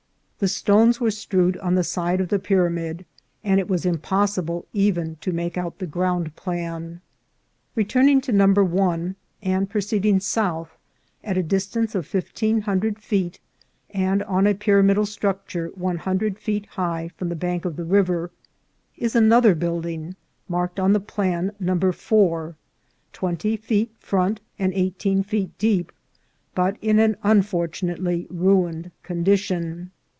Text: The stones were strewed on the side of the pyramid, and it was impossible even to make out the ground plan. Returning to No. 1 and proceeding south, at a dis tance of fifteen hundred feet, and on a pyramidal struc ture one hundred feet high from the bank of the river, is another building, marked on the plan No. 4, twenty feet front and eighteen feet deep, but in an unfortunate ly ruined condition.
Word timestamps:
The 0.41 0.47
stones 0.47 0.99
were 0.99 1.11
strewed 1.11 1.55
on 1.57 1.75
the 1.75 1.83
side 1.83 2.19
of 2.19 2.29
the 2.29 2.39
pyramid, 2.39 3.05
and 3.43 3.59
it 3.59 3.69
was 3.69 3.85
impossible 3.85 4.65
even 4.73 5.17
to 5.21 5.31
make 5.31 5.55
out 5.55 5.77
the 5.77 5.85
ground 5.85 6.35
plan. 6.35 6.99
Returning 7.75 8.21
to 8.21 8.31
No. 8.31 8.47
1 8.51 9.15
and 9.43 9.69
proceeding 9.69 10.19
south, 10.19 10.75
at 11.23 11.37
a 11.37 11.43
dis 11.43 11.67
tance 11.67 11.93
of 11.93 12.07
fifteen 12.07 12.61
hundred 12.61 12.97
feet, 12.97 13.39
and 13.91 14.23
on 14.23 14.47
a 14.47 14.55
pyramidal 14.55 15.03
struc 15.03 15.45
ture 15.47 15.67
one 15.75 15.97
hundred 15.97 16.39
feet 16.39 16.65
high 16.71 17.11
from 17.15 17.29
the 17.29 17.35
bank 17.35 17.63
of 17.63 17.75
the 17.75 17.85
river, 17.85 18.31
is 18.97 19.15
another 19.15 19.53
building, 19.53 20.15
marked 20.49 20.79
on 20.79 20.91
the 20.93 20.99
plan 20.99 21.51
No. 21.59 21.77
4, 21.91 22.55
twenty 23.13 23.57
feet 23.57 23.91
front 23.99 24.41
and 24.57 24.73
eighteen 24.73 25.21
feet 25.21 25.55
deep, 25.59 25.91
but 26.55 26.77
in 26.81 26.97
an 26.97 27.15
unfortunate 27.21 27.99
ly 28.03 28.25
ruined 28.31 28.89
condition. 29.03 29.91